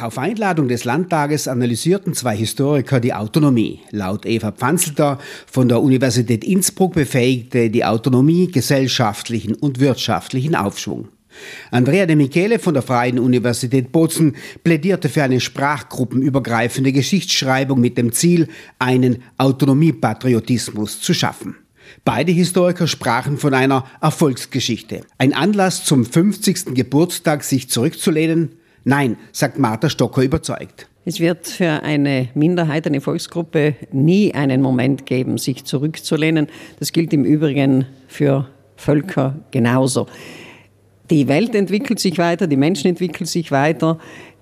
Auf 0.00 0.18
Einladung 0.18 0.68
des 0.68 0.84
Landtages 0.84 1.46
analysierten 1.46 2.14
zwei 2.14 2.36
Historiker 2.36 3.00
die 3.00 3.14
Autonomie. 3.14 3.80
Laut 3.90 4.26
Eva 4.26 4.50
Pfanzelter 4.50 5.18
von 5.46 5.68
der 5.68 5.80
Universität 5.80 6.42
Innsbruck 6.42 6.94
befähigte 6.94 7.70
die 7.70 7.84
Autonomie 7.84 8.48
gesellschaftlichen 8.48 9.54
und 9.54 9.80
wirtschaftlichen 9.80 10.54
Aufschwung. 10.56 11.08
Andrea 11.70 12.06
de 12.06 12.16
Michele 12.16 12.58
von 12.58 12.74
der 12.74 12.82
Freien 12.82 13.18
Universität 13.18 13.92
Bozen 13.92 14.36
plädierte 14.62 15.08
für 15.08 15.22
eine 15.22 15.40
sprachgruppenübergreifende 15.40 16.92
Geschichtsschreibung 16.92 17.80
mit 17.80 17.98
dem 17.98 18.12
Ziel, 18.12 18.48
einen 18.78 19.22
Autonomiepatriotismus 19.38 21.00
zu 21.00 21.14
schaffen. 21.14 21.56
Beide 22.04 22.32
Historiker 22.32 22.86
sprachen 22.86 23.38
von 23.38 23.54
einer 23.54 23.84
Erfolgsgeschichte. 24.00 25.02
Ein 25.18 25.34
Anlass 25.34 25.84
zum 25.84 26.04
50. 26.04 26.74
Geburtstag, 26.74 27.44
sich 27.44 27.68
zurückzulehnen? 27.68 28.56
Nein, 28.84 29.16
sagt 29.32 29.58
Martha 29.58 29.88
Stocker 29.88 30.22
überzeugt. 30.22 30.88
Es 31.06 31.20
wird 31.20 31.46
für 31.46 31.82
eine 31.82 32.28
Minderheit, 32.34 32.86
eine 32.86 33.00
Volksgruppe 33.00 33.76
nie 33.92 34.32
einen 34.32 34.62
Moment 34.62 35.04
geben, 35.04 35.36
sich 35.36 35.64
zurückzulehnen. 35.64 36.48
Das 36.78 36.92
gilt 36.92 37.12
im 37.12 37.24
Übrigen 37.24 37.86
für 38.08 38.48
Völker 38.76 39.36
genauso. 39.50 40.06
Die 41.10 41.28
Welt 41.28 41.54
entwickelt 41.54 42.00
sich 42.00 42.16
weiter, 42.16 42.46
die 42.46 42.56
Menschen 42.56 42.88
entwickeln 42.88 43.26
sich 43.26 43.50
weiter, 43.50 43.98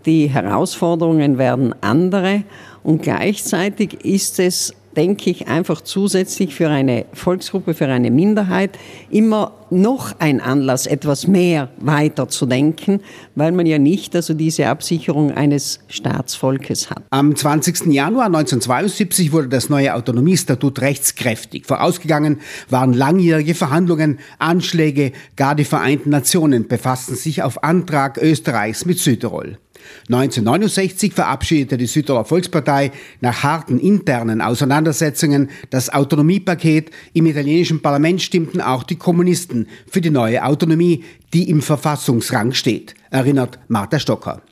die 0.07 0.29
Herausforderungen 0.29 1.39
werden 1.39 1.75
andere 1.81 2.45
und 2.85 3.03
gleichzeitig 3.03 4.05
ist 4.05 4.39
es 4.39 4.73
denke 4.97 5.31
ich, 5.31 5.49
einfach 5.49 5.81
zusätzlich 5.81 6.55
für 6.55 6.69
eine 6.69 7.07
Volksgruppe, 7.13 7.75
für 7.75 7.87
eine 7.87 8.11
Minderheit 8.11 8.79
immer 9.11 9.53
noch 9.71 10.13
ein 10.19 10.41
Anlass, 10.41 10.87
etwas 10.87 11.27
mehr 11.27 11.71
weiter 11.79 12.29
zu 12.29 12.47
denken, 12.47 13.01
weil 13.35 13.53
man 13.53 13.67
ja 13.67 13.79
nicht 13.79 14.15
also 14.15 14.35
diese 14.35 14.69
Absicherung 14.69 15.33
eines 15.33 15.81
Staatsvolkes 15.89 16.91
hat. 16.91 17.03
Am 17.11 17.35
20. 17.35 17.87
Januar 17.87 18.27
1972 18.27 19.33
wurde 19.33 19.49
das 19.49 19.71
neue 19.71 19.95
Autonomiestatut 19.95 20.81
rechtskräftig. 20.81 21.67
Vorausgegangen 21.67 22.41
waren 22.69 22.93
langjährige 22.93 23.55
Verhandlungen, 23.55 24.19
Anschläge, 24.39 25.13
gar 25.37 25.55
die 25.55 25.65
Vereinten 25.65 26.11
Nationen 26.11 26.69
befassten 26.69 27.15
sich 27.15 27.43
auf 27.43 27.65
Antrag 27.65 28.19
Österreichs 28.19 28.85
mit 28.85 28.99
Südtirol. 28.99 29.59
1969 30.09 31.13
verabschiedete 31.13 31.77
die 31.77 31.87
Südtiroler 31.87 32.25
Volkspartei 32.25 32.93
nach 33.21 33.43
harten 33.43 33.79
internen 33.79 34.41
Auseinandersetzungen 34.41 35.51
das 35.71 35.93
Autonomiepaket. 35.93 36.91
Im 37.13 37.27
italienischen 37.27 37.81
Parlament 37.83 38.23
stimmten 38.23 38.61
auch 38.61 38.83
die 38.83 38.97
Kommunisten 38.97 39.69
für 39.91 40.01
die 40.01 40.11
neue 40.11 40.45
Autonomie, 40.45 41.05
die 41.33 41.49
im 41.49 41.63
Verfassungsrang 41.63 42.53
steht, 42.53 42.95
erinnert 43.11 43.59
Martha 43.69 43.99
Stocker. 43.99 44.43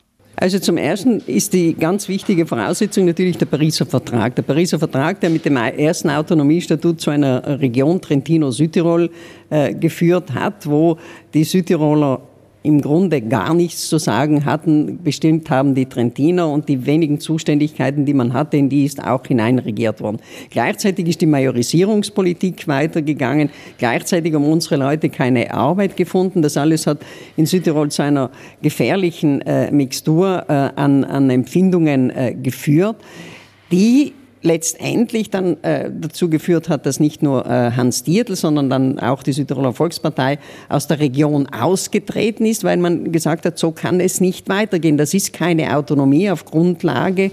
Also 0.40 0.58
zum 0.58 0.78
Ersten 0.78 1.20
ist 1.26 1.52
die 1.52 1.74
ganz 1.74 2.08
wichtige 2.08 2.46
Voraussetzung 2.46 3.04
natürlich 3.04 3.36
der 3.36 3.44
Pariser 3.44 3.84
Vertrag. 3.84 4.34
Der 4.36 4.42
Pariser 4.42 4.78
Vertrag, 4.78 5.20
der 5.20 5.28
mit 5.28 5.44
dem 5.44 5.56
ersten 5.56 6.08
Autonomiestatut 6.08 6.98
zu 6.98 7.10
einer 7.10 7.60
Region 7.60 8.00
Trentino-Südtirol 8.00 9.10
äh, 9.50 9.74
geführt 9.74 10.32
hat, 10.32 10.66
wo 10.66 10.96
die 11.34 11.44
Südtiroler 11.44 12.22
im 12.62 12.80
Grunde 12.80 13.22
gar 13.22 13.54
nichts 13.54 13.88
zu 13.88 13.98
sagen 13.98 14.44
hatten. 14.44 15.02
Bestimmt 15.02 15.48
haben 15.48 15.74
die 15.74 15.86
Trentiner 15.86 16.50
und 16.50 16.68
die 16.68 16.84
wenigen 16.84 17.18
Zuständigkeiten, 17.18 18.04
die 18.04 18.12
man 18.12 18.34
hatte, 18.34 18.58
in 18.58 18.68
die 18.68 18.84
ist 18.84 19.02
auch 19.02 19.26
hineinregiert 19.26 20.00
worden. 20.00 20.18
Gleichzeitig 20.50 21.08
ist 21.08 21.20
die 21.22 21.26
Majorisierungspolitik 21.26 22.68
weitergegangen. 22.68 23.50
Gleichzeitig 23.78 24.34
haben 24.34 24.44
unsere 24.44 24.76
Leute 24.76 25.08
keine 25.08 25.54
Arbeit 25.54 25.96
gefunden. 25.96 26.42
Das 26.42 26.56
alles 26.56 26.86
hat 26.86 26.98
in 27.36 27.46
Südtirol 27.46 27.90
zu 27.90 28.02
einer 28.02 28.30
gefährlichen 28.60 29.40
äh, 29.42 29.70
Mixtur 29.70 30.44
äh, 30.48 30.52
an, 30.52 31.04
an 31.04 31.30
Empfindungen 31.30 32.10
äh, 32.10 32.34
geführt, 32.34 32.96
die 33.72 34.12
letztendlich 34.42 35.30
dann 35.30 35.62
äh, 35.62 35.90
dazu 35.92 36.30
geführt 36.30 36.68
hat, 36.68 36.86
dass 36.86 37.00
nicht 37.00 37.22
nur 37.22 37.46
äh, 37.46 37.72
Hans 37.72 38.02
Dietl, 38.04 38.36
sondern 38.36 38.70
dann 38.70 38.98
auch 38.98 39.22
die 39.22 39.32
Südtiroler 39.32 39.72
Volkspartei 39.72 40.38
aus 40.68 40.86
der 40.86 41.00
Region 41.00 41.46
ausgetreten 41.46 42.46
ist, 42.46 42.64
weil 42.64 42.78
man 42.78 43.12
gesagt 43.12 43.44
hat, 43.44 43.58
so 43.58 43.70
kann 43.72 44.00
es 44.00 44.20
nicht 44.20 44.48
weitergehen. 44.48 44.96
Das 44.96 45.14
ist 45.14 45.32
keine 45.32 45.76
Autonomie 45.76 46.30
auf 46.30 46.44
Grundlage 46.44 47.30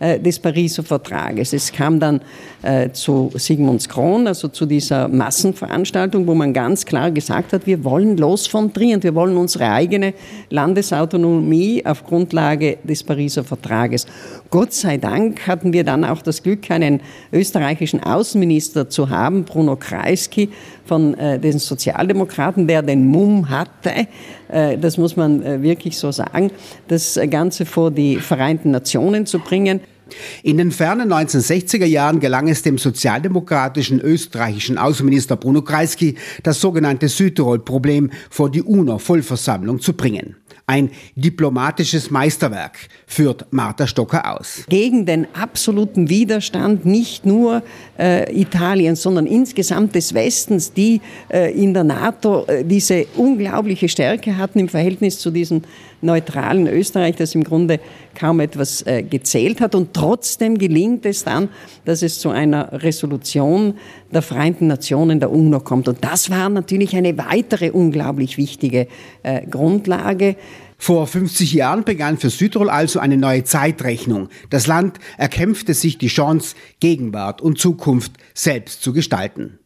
des 0.00 0.38
Pariser 0.38 0.82
Vertrages. 0.82 1.52
Es 1.52 1.70
kam 1.72 2.00
dann 2.00 2.20
äh, 2.62 2.90
zu 2.90 3.30
Sigmunds 3.34 3.88
Kron, 3.88 4.26
also 4.26 4.48
zu 4.48 4.66
dieser 4.66 5.08
Massenveranstaltung, 5.08 6.26
wo 6.26 6.34
man 6.34 6.52
ganz 6.52 6.86
klar 6.86 7.10
gesagt 7.10 7.52
hat, 7.52 7.66
wir 7.66 7.84
wollen 7.84 8.16
los 8.16 8.46
von 8.46 8.72
Trient, 8.72 9.04
wir 9.04 9.14
wollen 9.14 9.36
unsere 9.36 9.70
eigene 9.70 10.14
Landesautonomie 10.48 11.84
auf 11.84 12.04
Grundlage 12.04 12.78
des 12.82 13.02
Pariser 13.02 13.44
Vertrages. 13.44 14.06
Gott 14.50 14.72
sei 14.72 14.96
Dank 14.96 15.46
hatten 15.46 15.72
wir 15.72 15.84
dann 15.84 16.04
auch 16.04 16.22
das 16.22 16.42
Glück, 16.42 16.70
einen 16.70 17.00
österreichischen 17.32 18.02
Außenminister 18.02 18.88
zu 18.88 19.10
haben, 19.10 19.44
Bruno 19.44 19.76
Kreisky 19.76 20.48
von 20.90 21.14
äh, 21.14 21.38
den 21.38 21.60
Sozialdemokraten, 21.60 22.66
der 22.66 22.82
den 22.82 23.06
Mumm 23.06 23.48
hatte, 23.48 24.08
äh, 24.48 24.76
das 24.76 24.98
muss 24.98 25.14
man 25.14 25.40
äh, 25.40 25.62
wirklich 25.62 25.96
so 25.96 26.10
sagen, 26.10 26.50
das 26.88 27.16
Ganze 27.30 27.64
vor 27.64 27.92
die 27.92 28.16
Vereinten 28.16 28.72
Nationen 28.72 29.24
zu 29.24 29.38
bringen. 29.38 29.78
In 30.42 30.58
den 30.58 30.72
fernen 30.72 31.12
1960er 31.12 31.84
Jahren 31.84 32.18
gelang 32.18 32.48
es 32.48 32.62
dem 32.62 32.76
sozialdemokratischen 32.76 34.00
österreichischen 34.00 34.78
Außenminister 34.78 35.36
Bruno 35.36 35.62
Kreisky, 35.62 36.16
das 36.42 36.60
sogenannte 36.60 37.06
Südtirol-Problem 37.06 38.10
vor 38.28 38.50
die 38.50 38.62
UNO-Vollversammlung 38.62 39.78
zu 39.78 39.92
bringen. 39.92 40.39
Ein 40.70 40.92
diplomatisches 41.16 42.12
Meisterwerk 42.12 42.78
führt 43.04 43.44
Martha 43.50 43.88
Stocker 43.88 44.38
aus. 44.38 44.64
Gegen 44.68 45.04
den 45.04 45.26
absoluten 45.34 46.08
Widerstand 46.08 46.86
nicht 46.86 47.26
nur 47.26 47.64
äh, 47.98 48.32
Italiens, 48.40 49.02
sondern 49.02 49.26
insgesamt 49.26 49.96
des 49.96 50.14
Westens, 50.14 50.72
die 50.72 51.00
äh, 51.28 51.52
in 51.60 51.74
der 51.74 51.82
NATO 51.82 52.44
äh, 52.46 52.64
diese 52.64 53.06
unglaubliche 53.16 53.88
Stärke 53.88 54.36
hatten 54.36 54.60
im 54.60 54.68
Verhältnis 54.68 55.18
zu 55.18 55.32
diesem 55.32 55.62
neutralen 56.00 56.66
Österreich, 56.66 57.16
das 57.16 57.34
im 57.34 57.44
Grunde 57.44 57.80
kaum 58.14 58.40
etwas 58.40 58.82
äh, 58.82 59.02
gezählt 59.02 59.60
hat. 59.60 59.74
Und 59.74 59.94
trotzdem 59.94 60.58
gelingt 60.58 61.06
es 61.06 61.24
dann, 61.24 61.48
dass 61.84 62.02
es 62.02 62.18
zu 62.18 62.30
einer 62.30 62.82
Resolution 62.82 63.74
der 64.12 64.22
Vereinten 64.22 64.66
Nationen 64.66 65.20
der 65.20 65.30
UNO 65.30 65.60
kommt. 65.60 65.88
Und 65.88 65.98
das 66.02 66.30
war 66.30 66.48
natürlich 66.48 66.96
eine 66.96 67.16
weitere 67.18 67.70
unglaublich 67.70 68.36
wichtige 68.36 68.88
äh, 69.22 69.46
Grundlage. 69.46 70.36
Vor 70.78 71.06
50 71.06 71.52
Jahren 71.52 71.84
begann 71.84 72.16
für 72.16 72.30
Südtirol 72.30 72.70
also 72.70 73.00
eine 73.00 73.18
neue 73.18 73.44
Zeitrechnung. 73.44 74.30
Das 74.48 74.66
Land 74.66 74.98
erkämpfte 75.18 75.74
sich 75.74 75.98
die 75.98 76.08
Chance, 76.08 76.56
Gegenwart 76.80 77.42
und 77.42 77.58
Zukunft 77.58 78.12
selbst 78.32 78.82
zu 78.82 78.94
gestalten. 78.94 79.59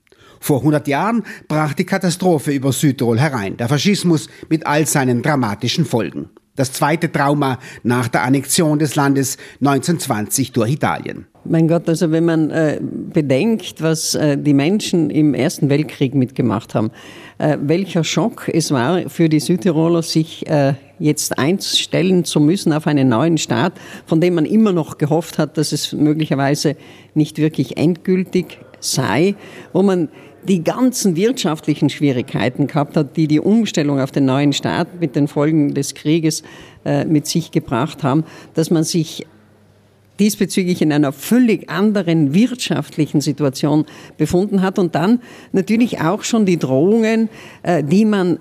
Vor 0.44 0.58
100 0.58 0.86
Jahren 0.88 1.22
brach 1.48 1.72
die 1.72 1.86
Katastrophe 1.86 2.50
über 2.50 2.70
Südtirol 2.70 3.18
herein, 3.18 3.56
der 3.56 3.66
Faschismus 3.66 4.28
mit 4.50 4.66
all 4.66 4.86
seinen 4.86 5.22
dramatischen 5.22 5.86
Folgen. 5.86 6.28
Das 6.54 6.70
zweite 6.70 7.10
Trauma 7.10 7.58
nach 7.82 8.08
der 8.08 8.24
Annexion 8.24 8.78
des 8.78 8.94
Landes 8.94 9.38
1920 9.62 10.52
durch 10.52 10.72
Italien. 10.72 11.24
Mein 11.46 11.66
Gott, 11.66 11.88
also 11.88 12.10
wenn 12.10 12.26
man 12.26 12.50
äh, 12.50 12.78
bedenkt, 12.82 13.80
was 13.80 14.14
äh, 14.14 14.36
die 14.36 14.52
Menschen 14.52 15.08
im 15.08 15.32
Ersten 15.32 15.70
Weltkrieg 15.70 16.14
mitgemacht 16.14 16.74
haben, 16.74 16.90
äh, 17.38 17.56
welcher 17.62 18.04
Schock 18.04 18.50
es 18.52 18.70
war 18.70 19.08
für 19.08 19.30
die 19.30 19.40
Südtiroler, 19.40 20.02
sich 20.02 20.46
äh, 20.46 20.74
jetzt 20.98 21.38
einstellen 21.38 22.26
zu 22.26 22.38
müssen 22.38 22.74
auf 22.74 22.86
einen 22.86 23.08
neuen 23.08 23.38
Staat, 23.38 23.72
von 24.04 24.20
dem 24.20 24.34
man 24.34 24.44
immer 24.44 24.72
noch 24.72 24.98
gehofft 24.98 25.38
hat, 25.38 25.56
dass 25.56 25.72
es 25.72 25.94
möglicherweise 25.94 26.76
nicht 27.14 27.38
wirklich 27.38 27.78
endgültig 27.78 28.58
sei, 28.80 29.36
wo 29.72 29.82
man 29.82 30.10
die 30.48 30.62
ganzen 30.62 31.16
wirtschaftlichen 31.16 31.90
Schwierigkeiten 31.90 32.66
gehabt 32.66 32.96
hat, 32.96 33.16
die 33.16 33.26
die 33.26 33.40
Umstellung 33.40 34.00
auf 34.00 34.10
den 34.10 34.26
neuen 34.26 34.52
Staat 34.52 35.00
mit 35.00 35.16
den 35.16 35.28
Folgen 35.28 35.74
des 35.74 35.94
Krieges 35.94 36.42
äh, 36.84 37.04
mit 37.04 37.26
sich 37.26 37.50
gebracht 37.50 38.02
haben, 38.02 38.24
dass 38.54 38.70
man 38.70 38.84
sich 38.84 39.26
diesbezüglich 40.20 40.80
in 40.80 40.92
einer 40.92 41.12
völlig 41.12 41.68
anderen 41.68 42.34
wirtschaftlichen 42.34 43.20
Situation 43.20 43.84
befunden 44.16 44.62
hat 44.62 44.78
und 44.78 44.94
dann 44.94 45.20
natürlich 45.52 46.00
auch 46.00 46.22
schon 46.22 46.46
die 46.46 46.58
Drohungen, 46.58 47.28
äh, 47.62 47.82
die 47.82 48.04
man 48.04 48.38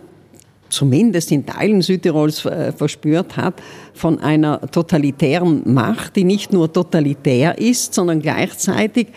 zumindest 0.69 1.31
in 1.31 1.45
Teilen 1.45 1.81
Südtirols 1.81 2.45
äh, 2.45 2.71
verspürt 2.71 3.37
hat, 3.37 3.61
von 3.93 4.19
einer 4.19 4.59
totalitären 4.71 5.61
Macht, 5.71 6.15
die 6.15 6.23
nicht 6.23 6.51
nur 6.51 6.73
totalitär 6.73 7.59
ist, 7.59 7.93
sondern 7.93 8.21
gleichzeitig 8.21 9.07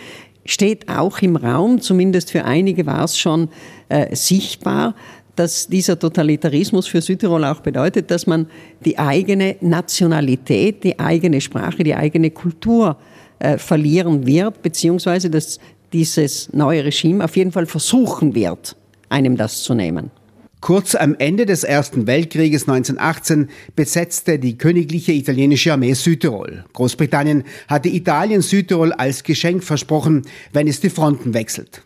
steht 0.46 0.88
auch 0.88 1.18
im 1.20 1.36
Raum, 1.36 1.80
zumindest 1.80 2.30
für 2.30 2.44
einige 2.44 2.86
war 2.86 3.04
es 3.04 3.18
schon 3.18 3.48
äh, 3.88 4.14
sichtbar, 4.14 4.94
dass 5.36 5.68
dieser 5.68 5.98
Totalitarismus 5.98 6.86
für 6.86 7.02
Südtirol 7.02 7.44
auch 7.44 7.60
bedeutet, 7.60 8.10
dass 8.10 8.26
man 8.26 8.46
die 8.84 8.98
eigene 8.98 9.56
Nationalität, 9.60 10.82
die 10.82 10.98
eigene 10.98 11.40
Sprache, 11.40 11.84
die 11.84 11.94
eigene 11.94 12.30
Kultur 12.30 12.96
äh, 13.38 13.58
verlieren 13.58 14.26
wird, 14.26 14.62
beziehungsweise 14.62 15.28
dass 15.28 15.60
dieses 15.92 16.52
neue 16.52 16.84
Regime 16.84 17.22
auf 17.22 17.36
jeden 17.36 17.52
Fall 17.52 17.66
versuchen 17.66 18.34
wird, 18.34 18.76
einem 19.08 19.36
das 19.36 19.62
zu 19.62 19.74
nehmen. 19.74 20.10
Kurz 20.66 20.96
am 20.96 21.14
Ende 21.20 21.46
des 21.46 21.62
Ersten 21.62 22.08
Weltkrieges 22.08 22.62
1918 22.62 23.50
besetzte 23.76 24.40
die 24.40 24.58
königliche 24.58 25.12
italienische 25.12 25.72
Armee 25.72 25.92
Südtirol. 25.92 26.64
Großbritannien 26.72 27.44
hatte 27.68 27.88
Italien 27.88 28.42
Südtirol 28.42 28.92
als 28.92 29.22
Geschenk 29.22 29.62
versprochen, 29.62 30.22
wenn 30.52 30.66
es 30.66 30.80
die 30.80 30.90
Fronten 30.90 31.34
wechselt. 31.34 31.82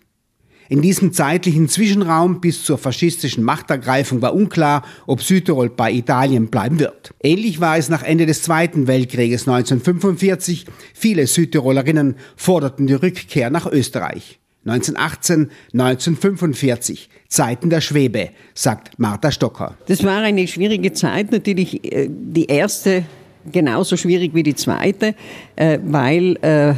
In 0.71 0.81
diesem 0.81 1.13
zeitlichen 1.13 1.69
Zwischenraum 1.69 2.41
bis 2.41 2.65
zur 2.65 2.79
faschistischen 2.79 3.45
Machtergreifung 3.45 4.23
war 4.23 4.35
unklar, 4.35 4.83
ob 5.07 5.21
Südtirol 5.21 5.69
bei 5.69 5.93
Italien 5.93 6.49
bleiben 6.49 6.79
wird. 6.79 7.13
Ähnlich 7.23 7.61
war 7.61 7.77
es 7.77 7.91
nach 7.91 8.03
Ende 8.03 8.25
des 8.25 8.41
Zweiten 8.41 8.87
Weltkrieges 8.87 9.47
1945. 9.47 10.65
Viele 10.95 11.27
Südtirolerinnen 11.27 12.17
forderten 12.35 12.87
die 12.87 12.95
Rückkehr 12.95 13.51
nach 13.51 13.71
Österreich. 13.71 14.41
1918, 14.65 15.51
1945, 15.73 17.09
Zeiten 17.29 17.71
der 17.71 17.81
Schwebe, 17.81 18.31
sagt 18.55 18.99
Martha 18.99 19.31
Stocker. 19.31 19.77
Das 19.87 20.05
war 20.05 20.21
eine 20.21 20.47
schwierige 20.47 20.93
Zeit, 20.93 21.33
natürlich 21.33 21.85
äh, 21.93 22.09
die 22.11 22.47
erste 22.47 23.05
genauso 23.51 23.97
schwierig 23.97 24.35
wie 24.35 24.43
die 24.43 24.55
zweite, 24.55 25.15
äh, 25.57 25.79
weil 25.83 26.37
äh, 26.43 26.75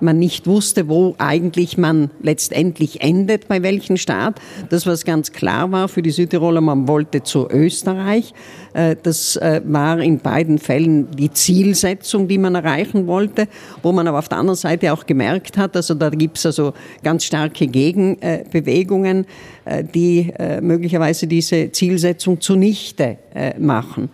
man 0.00 0.18
nicht 0.18 0.46
wusste, 0.46 0.88
wo 0.88 1.14
eigentlich 1.18 1.78
man 1.78 2.10
letztendlich 2.22 3.00
endet, 3.00 3.48
bei 3.48 3.62
welchem 3.62 3.96
Staat. 3.96 4.40
Das, 4.68 4.86
was 4.86 5.04
ganz 5.04 5.32
klar 5.32 5.70
war 5.72 5.88
für 5.88 6.02
die 6.02 6.10
Südtiroler, 6.10 6.60
man 6.60 6.88
wollte 6.88 7.22
zu 7.22 7.48
Österreich. 7.50 8.32
Äh, 8.76 8.96
das 9.02 9.36
äh, 9.36 9.62
war 9.64 9.98
in 10.00 10.18
beiden 10.18 10.58
Fällen 10.58 11.10
die 11.10 11.30
Zielsetzung, 11.30 12.28
die 12.28 12.38
man 12.38 12.54
erreichen 12.54 13.06
wollte, 13.06 13.48
wo 13.82 13.92
man 13.92 14.06
aber 14.06 14.18
auf 14.18 14.28
der 14.28 14.38
anderen 14.38 14.56
Seite 14.56 14.92
auch 14.92 15.06
gemerkt 15.06 15.56
hat, 15.56 15.76
also 15.76 15.94
da 15.94 16.10
gibt 16.10 16.38
es 16.38 16.46
also 16.46 16.72
ganz 17.02 17.24
starke 17.24 17.66
Gegenbewegungen, 17.66 19.26
äh, 19.64 19.82
die 19.82 20.32
möglicherweise 20.60 21.26
diese 21.26 21.70
Zielsetzung 21.72 22.40
zunichte 22.40 23.18
machen. 23.58 24.10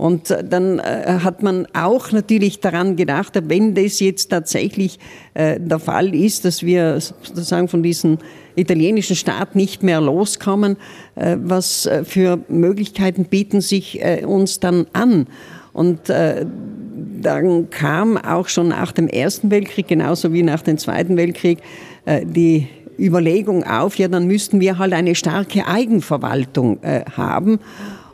Und 0.00 0.30
äh, 0.30 0.42
dann 0.42 0.78
äh, 0.78 1.18
hat 1.22 1.42
man 1.42 1.66
auch 1.74 2.10
natürlich 2.10 2.60
daran 2.60 2.96
gedacht, 2.96 3.38
wenn 3.48 3.74
das 3.74 4.00
jetzt 4.00 4.30
tatsächlich 4.30 4.98
äh, 5.34 5.60
der 5.60 5.78
Fall 5.78 6.14
ist, 6.14 6.46
dass 6.46 6.62
wir 6.62 6.98
sozusagen 7.00 7.68
von 7.68 7.82
diesem 7.82 8.16
italienischen 8.56 9.14
Staat 9.14 9.56
nicht 9.56 9.82
mehr 9.82 10.00
loskommen, 10.00 10.76
was 11.14 11.88
für 12.02 12.40
Möglichkeiten 12.48 13.24
bieten 13.24 13.60
sich 13.60 14.00
uns 14.26 14.58
dann 14.58 14.86
an? 14.92 15.28
Und 15.72 16.08
dann 16.08 17.70
kam 17.70 18.18
auch 18.18 18.48
schon 18.48 18.68
nach 18.68 18.92
dem 18.92 19.06
Ersten 19.06 19.50
Weltkrieg, 19.50 19.86
genauso 19.86 20.32
wie 20.32 20.42
nach 20.42 20.62
dem 20.62 20.76
Zweiten 20.78 21.16
Weltkrieg, 21.16 21.60
die 22.24 22.66
Überlegung 22.98 23.64
auf, 23.64 23.96
ja, 23.96 24.08
dann 24.08 24.26
müssten 24.26 24.60
wir 24.60 24.78
halt 24.78 24.92
eine 24.92 25.14
starke 25.14 25.66
Eigenverwaltung 25.66 26.80
haben. 27.16 27.60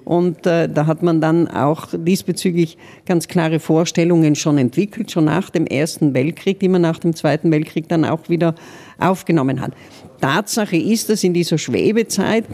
Und 0.07 0.47
äh, 0.47 0.69
da 0.69 0.87
hat 0.87 1.03
man 1.03 1.21
dann 1.21 1.49
auch 1.49 1.89
diesbezüglich 1.93 2.79
ganz 3.07 3.27
klare 3.27 3.59
Vorstellungen 3.59 4.37
schon 4.37 4.57
entwickelt, 4.57 5.11
schon 5.11 5.25
nach 5.25 5.51
dem 5.51 5.67
Ersten 5.67 6.15
Weltkrieg, 6.15 6.61
die 6.61 6.69
man 6.69 6.81
nach 6.81 7.01
dem 7.01 7.13
Zweiten 7.17 7.51
Weltkrieg 7.51 7.89
dann 7.89 8.05
auch 8.05 8.29
wieder 8.29 8.55
aufgenommen 9.01 9.61
hat. 9.61 9.73
Tatsache 10.21 10.77
ist, 10.77 11.09
dass 11.09 11.25
in 11.25 11.35
dieser 11.35 11.59
Schwebezeit 11.59 12.45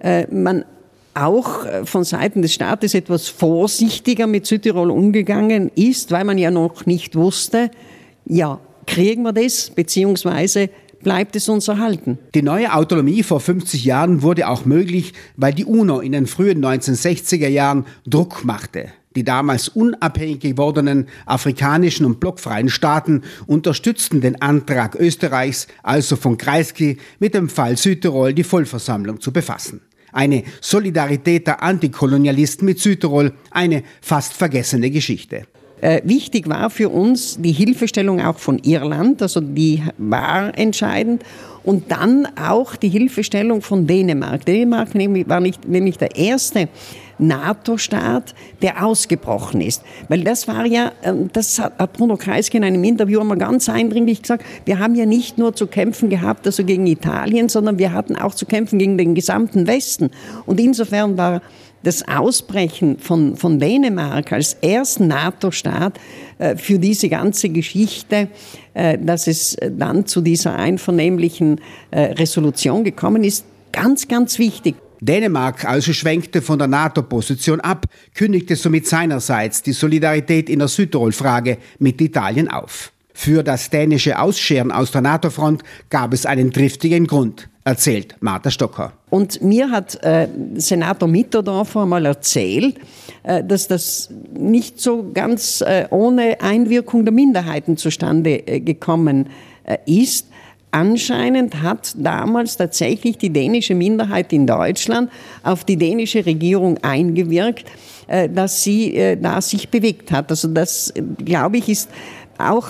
äh, 0.00 0.26
man 0.34 0.64
auch 1.12 1.66
äh, 1.66 1.84
von 1.84 2.04
Seiten 2.04 2.40
des 2.40 2.54
Staates 2.54 2.94
etwas 2.94 3.28
vorsichtiger 3.28 4.26
mit 4.26 4.46
Südtirol 4.46 4.90
umgegangen 4.90 5.70
ist, 5.74 6.10
weil 6.10 6.24
man 6.24 6.38
ja 6.38 6.50
noch 6.50 6.86
nicht 6.86 7.16
wusste, 7.16 7.70
ja, 8.24 8.60
kriegen 8.86 9.24
wir 9.24 9.34
das, 9.34 9.68
beziehungsweise 9.68 10.70
bleibt 11.04 11.36
es 11.36 11.48
uns 11.48 11.68
erhalten. 11.68 12.18
Die 12.34 12.42
neue 12.42 12.74
Autonomie 12.74 13.22
vor 13.22 13.38
50 13.38 13.84
Jahren 13.84 14.22
wurde 14.22 14.48
auch 14.48 14.64
möglich, 14.64 15.12
weil 15.36 15.54
die 15.54 15.64
UNO 15.64 16.00
in 16.00 16.10
den 16.10 16.26
frühen 16.26 16.64
1960er 16.64 17.46
Jahren 17.46 17.86
Druck 18.04 18.44
machte. 18.44 18.88
Die 19.14 19.22
damals 19.22 19.68
unabhängig 19.68 20.40
gewordenen 20.40 21.06
afrikanischen 21.24 22.04
und 22.04 22.18
blockfreien 22.18 22.68
Staaten 22.68 23.22
unterstützten 23.46 24.20
den 24.20 24.42
Antrag 24.42 24.96
Österreichs, 24.96 25.68
also 25.84 26.16
von 26.16 26.36
Kreisky, 26.36 26.98
mit 27.20 27.34
dem 27.34 27.48
Fall 27.48 27.76
Südtirol 27.76 28.34
die 28.34 28.42
Vollversammlung 28.42 29.20
zu 29.20 29.32
befassen. 29.32 29.82
Eine 30.10 30.42
Solidarität 30.60 31.46
der 31.46 31.62
Antikolonialisten 31.62 32.66
mit 32.66 32.80
Südtirol, 32.80 33.34
eine 33.50 33.84
fast 34.00 34.32
vergessene 34.32 34.90
Geschichte. 34.90 35.46
Äh, 35.80 36.00
wichtig 36.04 36.48
war 36.48 36.70
für 36.70 36.88
uns 36.88 37.36
die 37.40 37.52
Hilfestellung 37.52 38.20
auch 38.20 38.38
von 38.38 38.58
Irland, 38.60 39.20
also 39.20 39.40
die 39.40 39.82
war 39.98 40.56
entscheidend. 40.56 41.22
Und 41.62 41.90
dann 41.90 42.28
auch 42.36 42.76
die 42.76 42.90
Hilfestellung 42.90 43.62
von 43.62 43.86
Dänemark. 43.86 44.44
Dänemark 44.44 44.94
war 44.94 45.40
nicht, 45.40 45.66
nämlich 45.66 45.96
der 45.96 46.14
erste 46.14 46.68
NATO-Staat, 47.18 48.34
der 48.60 48.84
ausgebrochen 48.84 49.60
ist. 49.60 49.82
Weil 50.08 50.24
das 50.24 50.48
war 50.48 50.66
ja, 50.66 50.92
ähm, 51.02 51.30
das 51.32 51.58
hat 51.58 51.92
Bruno 51.92 52.16
Kreisky 52.16 52.56
in 52.56 52.64
einem 52.64 52.84
Interview 52.84 53.20
einmal 53.20 53.38
ganz 53.38 53.68
eindringlich 53.68 54.22
gesagt, 54.22 54.44
wir 54.64 54.78
haben 54.78 54.94
ja 54.94 55.06
nicht 55.06 55.38
nur 55.38 55.54
zu 55.54 55.66
kämpfen 55.66 56.10
gehabt, 56.10 56.46
also 56.46 56.64
gegen 56.64 56.86
Italien, 56.86 57.48
sondern 57.48 57.78
wir 57.78 57.92
hatten 57.92 58.16
auch 58.16 58.34
zu 58.34 58.46
kämpfen 58.46 58.78
gegen 58.78 58.98
den 58.98 59.14
gesamten 59.14 59.66
Westen. 59.66 60.10
Und 60.46 60.60
insofern 60.60 61.16
war 61.16 61.40
das 61.84 62.06
Ausbrechen 62.08 62.98
von, 62.98 63.36
von 63.36 63.58
Dänemark 63.58 64.32
als 64.32 64.54
ersten 64.54 65.06
NATO-Staat 65.06 66.00
äh, 66.38 66.56
für 66.56 66.78
diese 66.78 67.08
ganze 67.08 67.50
Geschichte, 67.50 68.28
äh, 68.72 68.98
dass 68.98 69.26
es 69.26 69.56
dann 69.70 70.06
zu 70.06 70.20
dieser 70.20 70.56
einvernehmlichen 70.56 71.60
äh, 71.90 72.00
Resolution 72.00 72.82
gekommen 72.82 73.22
ist, 73.22 73.44
ganz, 73.70 74.08
ganz 74.08 74.38
wichtig. 74.38 74.74
Dänemark 75.00 75.66
also 75.66 75.92
schwenkte 75.92 76.40
von 76.40 76.58
der 76.58 76.68
NATO-Position 76.68 77.60
ab, 77.60 77.86
kündigte 78.14 78.56
somit 78.56 78.86
seinerseits 78.86 79.62
die 79.62 79.72
Solidarität 79.72 80.48
in 80.48 80.60
der 80.60 80.68
Südtirol-Frage 80.68 81.58
mit 81.78 82.00
Italien 82.00 82.48
auf. 82.48 82.92
Für 83.12 83.42
das 83.42 83.70
dänische 83.70 84.18
Ausscheren 84.18 84.72
aus 84.72 84.90
der 84.90 85.02
NATO-Front 85.02 85.62
gab 85.90 86.14
es 86.14 86.24
einen 86.26 86.52
triftigen 86.52 87.06
Grund 87.06 87.48
erzählt 87.64 88.16
Martha 88.20 88.50
Stocker. 88.50 88.92
Und 89.10 89.42
mir 89.42 89.70
hat 89.70 90.02
äh, 90.04 90.28
Senator 90.56 91.08
Mitterdorfer 91.08 91.82
einmal 91.82 92.04
erzählt, 92.04 92.76
äh, 93.22 93.42
dass 93.42 93.68
das 93.68 94.10
nicht 94.32 94.80
so 94.80 95.10
ganz 95.12 95.62
äh, 95.62 95.86
ohne 95.90 96.40
Einwirkung 96.40 97.04
der 97.04 97.12
Minderheiten 97.12 97.76
zustande 97.76 98.46
äh, 98.46 98.60
gekommen 98.60 99.30
äh, 99.64 99.78
ist. 99.86 100.28
Anscheinend 100.70 101.62
hat 101.62 101.94
damals 101.96 102.56
tatsächlich 102.56 103.16
die 103.16 103.30
dänische 103.30 103.74
Minderheit 103.74 104.32
in 104.32 104.46
Deutschland 104.46 105.10
auf 105.44 105.64
die 105.64 105.76
dänische 105.76 106.26
Regierung 106.26 106.78
eingewirkt, 106.82 107.66
äh, 108.08 108.28
dass 108.28 108.62
sie 108.62 109.16
da 109.22 109.40
sich 109.40 109.68
bewegt 109.68 110.10
hat. 110.10 110.30
Also 110.30 110.48
das, 110.48 110.92
glaube 111.24 111.58
ich, 111.58 111.68
ist 111.68 111.88
auch 112.38 112.68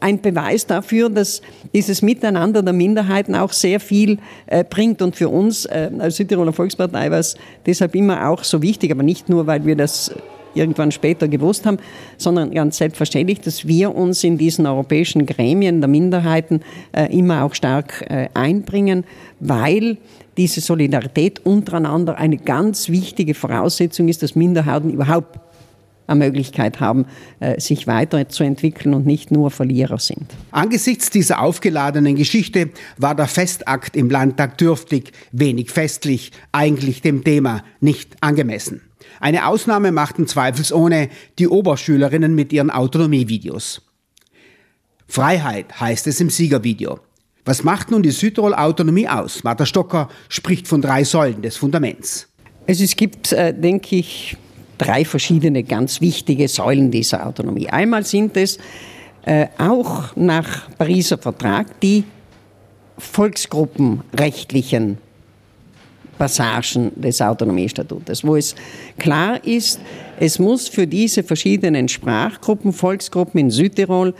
ein 0.00 0.20
Beweis 0.20 0.66
dafür, 0.66 1.08
dass 1.08 1.42
dieses 1.74 2.02
Miteinander 2.02 2.62
der 2.62 2.72
Minderheiten 2.72 3.34
auch 3.34 3.52
sehr 3.52 3.80
viel 3.80 4.18
äh, 4.46 4.64
bringt. 4.64 5.02
Und 5.02 5.16
für 5.16 5.28
uns 5.28 5.64
äh, 5.66 5.90
als 5.98 6.16
Südtiroler 6.16 6.52
Volkspartei 6.52 7.10
war 7.10 7.18
es 7.18 7.36
deshalb 7.64 7.94
immer 7.94 8.28
auch 8.28 8.44
so 8.44 8.62
wichtig, 8.62 8.90
aber 8.90 9.02
nicht 9.02 9.28
nur, 9.28 9.46
weil 9.46 9.64
wir 9.64 9.76
das 9.76 10.14
irgendwann 10.56 10.90
später 10.90 11.28
gewusst 11.28 11.66
haben, 11.66 11.78
sondern 12.16 12.50
ganz 12.52 12.78
selbstverständlich, 12.78 13.40
dass 13.40 13.66
wir 13.66 13.94
uns 13.94 14.24
in 14.24 14.38
diesen 14.38 14.66
europäischen 14.66 15.26
Gremien 15.26 15.80
der 15.80 15.88
Minderheiten 15.88 16.60
äh, 16.92 17.14
immer 17.16 17.44
auch 17.44 17.54
stark 17.54 18.04
äh, 18.08 18.28
einbringen, 18.34 19.04
weil 19.38 19.98
diese 20.36 20.60
Solidarität 20.60 21.44
untereinander 21.44 22.16
eine 22.16 22.36
ganz 22.36 22.88
wichtige 22.88 23.34
Voraussetzung 23.34 24.08
ist, 24.08 24.22
dass 24.22 24.34
Minderheiten 24.34 24.90
überhaupt 24.90 25.38
eine 26.06 26.24
Möglichkeit 26.24 26.80
haben, 26.80 27.06
äh, 27.40 27.60
sich 27.60 27.86
weiterzuentwickeln 27.86 28.94
und 28.94 29.06
nicht 29.06 29.30
nur 29.30 29.50
Verlierer 29.50 29.98
sind. 29.98 30.26
Angesichts 30.50 31.10
dieser 31.10 31.40
aufgeladenen 31.40 32.16
Geschichte 32.16 32.70
war 32.96 33.14
der 33.14 33.28
Festakt 33.28 33.96
im 33.96 34.10
Landtag 34.10 34.58
dürftig, 34.58 35.12
wenig 35.32 35.70
festlich, 35.70 36.32
eigentlich 36.52 37.02
dem 37.02 37.24
Thema 37.24 37.62
nicht 37.80 38.16
angemessen. 38.20 38.82
Eine 39.20 39.46
Ausnahme 39.46 39.92
machten 39.92 40.26
zweifelsohne 40.26 41.08
die 41.38 41.48
Oberschülerinnen 41.48 42.34
mit 42.34 42.52
ihren 42.52 42.70
Autonomievideos. 42.70 43.82
Freiheit 45.08 45.80
heißt 45.80 46.06
es 46.06 46.20
im 46.20 46.30
Siegervideo. 46.30 47.00
Was 47.44 47.62
macht 47.62 47.92
nun 47.92 48.02
die 48.02 48.10
Südtirol-Autonomie 48.10 49.08
aus? 49.08 49.44
Martha 49.44 49.66
Stocker 49.66 50.08
spricht 50.28 50.66
von 50.66 50.82
drei 50.82 51.04
Säulen 51.04 51.42
des 51.42 51.56
Fundaments. 51.56 52.28
Also 52.66 52.82
es 52.82 52.96
gibt, 52.96 53.32
äh, 53.32 53.54
denke 53.54 53.96
ich, 53.96 54.36
drei 54.78 55.04
verschiedene 55.04 55.62
ganz 55.62 56.00
wichtige 56.00 56.48
Säulen 56.48 56.90
dieser 56.90 57.26
Autonomie. 57.26 57.68
Einmal 57.68 58.04
sind 58.04 58.36
es 58.36 58.58
äh, 59.24 59.46
auch 59.58 60.16
nach 60.16 60.70
Pariser 60.76 61.18
Vertrag 61.18 61.80
die 61.80 62.04
volksgruppenrechtlichen 62.98 64.98
Passagen 66.18 66.92
des 66.94 67.20
Autonomiestatutes, 67.20 68.24
wo 68.24 68.36
es 68.36 68.54
klar 68.98 69.44
ist, 69.44 69.80
es 70.18 70.38
muss 70.38 70.68
für 70.68 70.86
diese 70.86 71.22
verschiedenen 71.22 71.88
Sprachgruppen, 71.88 72.72
Volksgruppen 72.72 73.40
in 73.40 73.50
Südtirol 73.50 74.14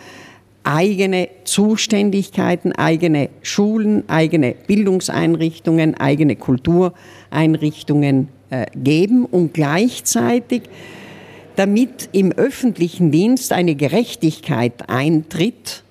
eigene 0.63 1.29
Zuständigkeiten, 1.45 2.73
eigene 2.73 3.31
Schulen, 3.41 4.07
eigene 4.09 4.55
Bildungseinrichtungen, 4.67 5.95
eigene 5.95 6.37
Kultureinrichtungen 6.37 8.29
geben 8.75 9.25
und 9.25 9.55
gleichzeitig 9.55 10.63
damit 11.57 12.11
im 12.13 12.33
öffentlichen 12.33 13.11
Dienst 13.11 13.53
eine 13.53 13.75
Gerechtigkeit 13.75 14.89
eintritt, 14.89 15.83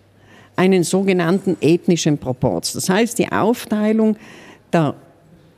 einen 0.56 0.84
sogenannten 0.84 1.58
ethnischen 1.60 2.18
Proporz. 2.18 2.74
Das 2.74 2.90
heißt, 2.90 3.20
die 3.20 3.32
Aufteilung 3.32 4.16
der 4.72 4.96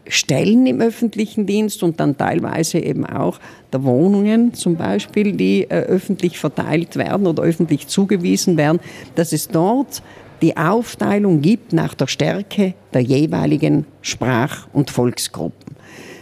Stellen 0.09 0.65
im 0.65 0.79
öffentlichen 0.79 1.45
Dienst 1.45 1.83
und 1.83 1.99
dann 1.99 2.17
teilweise 2.17 2.79
eben 2.79 3.05
auch 3.05 3.39
der 3.73 3.83
Wohnungen 3.83 4.53
zum 4.53 4.77
Beispiel, 4.77 5.33
die 5.33 5.63
äh, 5.63 5.81
öffentlich 5.81 6.39
verteilt 6.39 6.95
werden 6.95 7.27
oder 7.27 7.43
öffentlich 7.43 7.87
zugewiesen 7.87 8.55
werden, 8.55 8.79
dass 9.15 9.33
es 9.33 9.49
dort 9.49 10.01
die 10.41 10.55
Aufteilung 10.55 11.41
gibt 11.41 11.73
nach 11.73 11.93
der 11.93 12.07
Stärke 12.07 12.73
der 12.93 13.01
jeweiligen 13.01 13.85
Sprach- 14.01 14.67
und 14.71 14.91
Volksgruppen. 14.91 15.75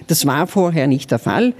Das 0.07 0.25
war 0.25 0.47
vorher 0.47 0.87
nicht 0.87 1.11
der 1.11 1.19
Fall. 1.19 1.53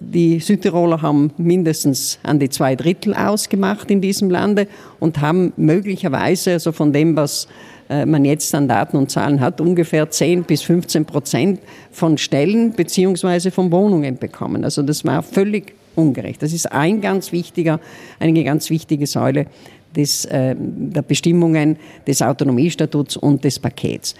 Die 0.00 0.40
Südtiroler 0.40 1.02
haben 1.02 1.32
mindestens 1.38 2.18
an 2.22 2.38
die 2.38 2.50
zwei 2.50 2.76
Drittel 2.76 3.14
ausgemacht 3.14 3.90
in 3.90 4.00
diesem 4.00 4.28
Lande 4.28 4.66
und 5.00 5.20
haben 5.20 5.52
möglicherweise, 5.56 6.52
also 6.52 6.72
von 6.72 6.92
dem, 6.92 7.16
was 7.16 7.48
äh, 7.88 8.04
man 8.04 8.24
jetzt 8.24 8.54
an 8.54 8.68
Daten 8.68 8.96
und 8.96 9.10
Zahlen 9.10 9.40
hat, 9.40 9.60
ungefähr 9.60 10.10
10 10.10 10.44
bis 10.44 10.62
15 10.62 11.04
Prozent 11.04 11.60
von 11.90 12.18
Stellen 12.18 12.72
beziehungsweise 12.72 13.50
von 13.50 13.70
Wohnungen 13.72 14.18
bekommen. 14.18 14.64
Also 14.64 14.82
das 14.82 15.04
war 15.04 15.22
völlig 15.22 15.74
ungerecht. 15.94 16.42
Das 16.42 16.52
ist 16.52 16.70
ein 16.72 17.00
ganz 17.00 17.32
wichtiger, 17.32 17.80
eine 18.18 18.44
ganz 18.44 18.70
wichtige 18.70 19.06
Säule 19.06 19.46
des, 19.94 20.24
äh, 20.24 20.54
der 20.58 21.02
Bestimmungen 21.02 21.76
des 22.06 22.20
Autonomiestatuts 22.20 23.16
und 23.16 23.44
des 23.44 23.58
Pakets. 23.58 24.14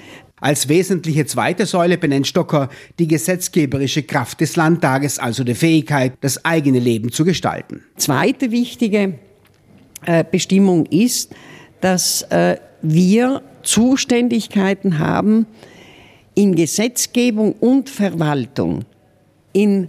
Als 0.45 0.69
wesentliche 0.69 1.25
zweite 1.25 1.65
Säule 1.65 1.97
benennt 1.97 2.27
Stocker 2.27 2.69
die 2.99 3.09
gesetzgeberische 3.09 4.03
Kraft 4.03 4.43
des 4.43 4.57
Landtages, 4.57 5.19
also 5.19 5.43
die 5.43 5.55
Fähigkeit, 5.55 6.13
das 6.21 6.45
eigene 6.45 6.81
Leben 6.81 7.11
zu 7.11 7.25
gestalten. 7.25 7.83
Zweite 7.97 8.51
wichtige 8.51 9.15
äh, 10.05 10.23
Bestimmung 10.31 10.85
ist, 10.85 11.35
dass 11.81 12.21
äh, 12.25 12.59
wir 12.83 13.41
Zuständigkeiten 13.63 14.99
haben 14.99 15.47
in 16.35 16.55
Gesetzgebung 16.55 17.55
und 17.55 17.89
Verwaltung 17.89 18.85
in 19.55 19.89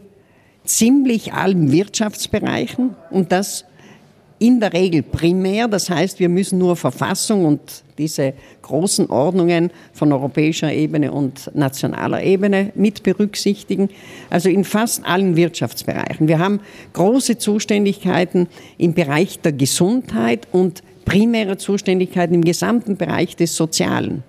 ziemlich 0.63 1.33
allen 1.33 1.74
Wirtschaftsbereichen 1.74 2.95
und 3.09 3.33
das 3.33 3.65
in 4.39 4.60
der 4.60 4.74
Regel 4.74 5.01
primär. 5.01 5.68
Das 5.68 5.89
heißt, 5.89 6.20
wir 6.20 6.30
müssen 6.30 6.60
nur 6.60 6.75
Verfassung 6.75 7.46
und 7.46 7.62
diese 7.98 8.34
großen 8.62 9.10
Ordnungen 9.10 9.72
von 9.94 10.12
europäischer 10.12 10.72
Ebene 10.74 11.12
und 11.12 11.51
nationaler 11.56 12.22
Ebene 12.24 12.72
mit 12.75 13.04
berücksichtigen. 13.04 13.89
Also 14.30 14.50
in 14.50 14.63
fast 14.63 15.06
allen 15.06 15.36
Wirtschaftsbereichen. 15.36 16.27
Wir 16.27 16.39
haben 16.39 16.60
große 16.94 17.38
Zuständigkeiten 17.38 18.48
im 18.77 18.94
Bereich 18.94 19.39
der 19.39 19.54
Gesundheit 19.54 20.48
und 20.51 20.84
primäre 21.06 21.58
Zuständigkeiten 21.58 22.34
im 22.34 22.44
gesamten 22.44 22.98
Bereich 22.98 23.36
des 23.36 23.56
Sozialen. 23.56 24.24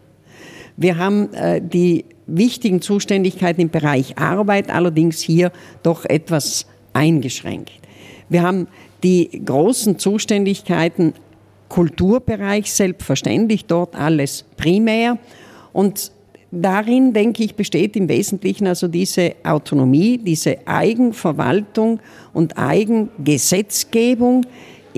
Wir 0.77 0.99
haben 0.99 1.33
äh, 1.33 1.61
die 1.61 2.05
wichtigen 2.27 2.83
Zuständigkeiten 2.83 3.63
im 3.63 3.71
Bereich 3.71 4.19
Arbeit, 4.19 4.71
allerdings 4.71 5.21
hier 5.21 5.53
doch 5.83 6.05
etwas 6.05 6.67
eingeschränkt. 6.93 7.73
Wir 8.29 8.43
haben 8.43 8.67
die 9.07 9.45
großen 9.45 10.01
Zuständigkeiten 10.01 11.15
Kulturbereich, 11.69 12.73
selbstverständlich, 12.73 13.67
dort 13.67 13.95
alles 13.95 14.45
primär. 14.57 15.19
Und 15.73 16.11
darin, 16.51 17.13
denke 17.13 17.45
ich, 17.45 17.55
besteht 17.55 17.95
im 17.95 18.09
Wesentlichen 18.09 18.67
also 18.67 18.89
diese 18.89 19.37
Autonomie, 19.45 20.19
diese 20.19 20.67
Eigenverwaltung 20.67 22.01
und 22.33 22.59
Eigengesetzgebung, 22.59 24.45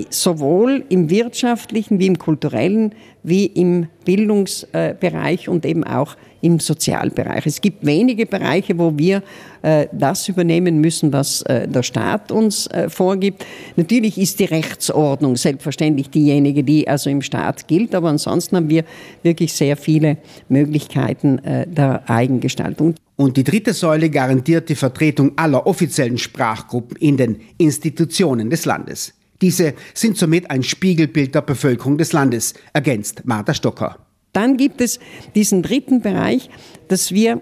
sowohl 0.09 0.85
im 0.89 1.11
wirtschaftlichen 1.11 1.99
wie 1.99 2.07
im 2.07 2.17
kulturellen 2.17 2.95
wie 3.21 3.45
im 3.45 3.89
Bildungsbereich 4.05 5.49
und 5.49 5.65
eben 5.67 5.83
auch 5.83 6.15
im 6.41 6.59
Sozialbereich. 6.59 7.45
Es 7.45 7.61
gibt 7.61 7.85
wenige 7.85 8.25
Bereiche, 8.25 8.77
wo 8.77 8.97
wir 8.97 9.23
äh, 9.61 9.87
das 9.91 10.27
übernehmen 10.29 10.79
müssen, 10.79 11.11
was 11.11 11.41
äh, 11.43 11.67
der 11.67 11.83
Staat 11.83 12.31
uns 12.31 12.67
äh, 12.67 12.89
vorgibt. 12.89 13.45
Natürlich 13.75 14.17
ist 14.17 14.39
die 14.39 14.45
Rechtsordnung 14.45 15.35
selbstverständlich 15.35 16.09
diejenige, 16.09 16.63
die 16.63 16.87
also 16.87 17.09
im 17.09 17.21
Staat 17.21 17.67
gilt, 17.67 17.93
aber 17.93 18.09
ansonsten 18.09 18.55
haben 18.55 18.69
wir 18.69 18.83
wirklich 19.23 19.53
sehr 19.53 19.75
viele 19.75 20.17
Möglichkeiten 20.47 21.41
der 21.67 22.09
Eigengestaltung. 22.09 22.95
Und 23.15 23.37
die 23.37 23.43
dritte 23.43 23.73
Säule 23.73 24.09
garantiert 24.09 24.69
die 24.69 24.75
Vertretung 24.75 25.33
aller 25.35 25.67
offiziellen 25.67 26.17
Sprachgruppen 26.17 26.97
in 26.97 27.17
den 27.17 27.41
Institutionen 27.57 28.49
des 28.49 28.65
Landes. 28.65 29.13
Diese 29.41 29.73
sind 29.93 30.17
somit 30.17 30.49
ein 30.49 30.63
Spiegelbild 30.63 31.35
der 31.35 31.41
Bevölkerung 31.41 31.97
des 31.97 32.13
Landes, 32.13 32.53
ergänzt 32.73 33.23
Martha 33.25 33.53
Stocker. 33.53 33.97
Dann 34.33 34.57
gibt 34.57 34.81
es 34.81 34.99
diesen 35.35 35.63
dritten 35.63 36.01
Bereich, 36.01 36.49
dass 36.87 37.11
wir 37.11 37.41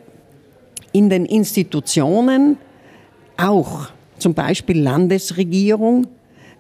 in 0.94 1.10
den 1.10 1.26
Institutionen 1.26 2.58
auch 3.36 3.90
zum 4.18 4.34
Beispiel 4.34 4.80
Landesregierung 4.82 6.08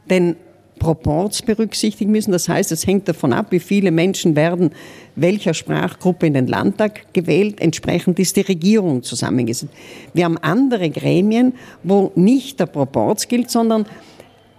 den 0.09 0.35
Proports 0.77 1.41
berücksichtigen 1.41 2.11
müssen. 2.11 2.31
Das 2.31 2.47
heißt, 2.47 2.71
es 2.71 2.85
hängt 2.85 3.07
davon 3.07 3.33
ab, 3.33 3.47
wie 3.49 3.59
viele 3.59 3.91
Menschen 3.91 4.35
werden 4.35 4.71
welcher 5.15 5.53
Sprachgruppe 5.53 6.27
in 6.27 6.33
den 6.33 6.47
Landtag 6.47 7.13
gewählt. 7.13 7.59
Entsprechend 7.59 8.19
ist 8.19 8.35
die 8.35 8.41
Regierung 8.41 9.03
zusammengesetzt. 9.03 9.73
Wir 10.13 10.25
haben 10.25 10.37
andere 10.37 10.89
Gremien, 10.89 11.53
wo 11.83 12.11
nicht 12.15 12.59
der 12.59 12.67
Proports 12.67 13.27
gilt, 13.27 13.49
sondern 13.49 13.87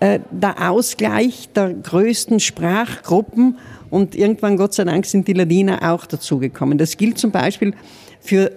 äh, 0.01 0.21
der 0.31 0.71
Ausgleich 0.71 1.49
der 1.55 1.75
größten 1.75 2.41
Sprachgruppen 2.41 3.59
und 3.91 4.15
irgendwann, 4.15 4.57
Gott 4.57 4.75
sei 4.75 4.85
Dank, 4.85 5.07
sind 5.07 5.29
die 5.29 5.33
Ladiner 5.33 5.93
auch 5.93 6.07
dazugekommen. 6.07 6.79
Das 6.79 6.97
gilt 6.97 7.19
zum 7.19 7.31
Beispiel 7.31 7.75
für 8.21 8.53